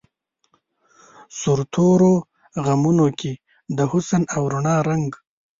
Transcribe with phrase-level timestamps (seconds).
[1.39, 2.13] سور تورو
[2.65, 3.33] غمونو کی
[3.77, 5.09] د حسن او رڼا رنګ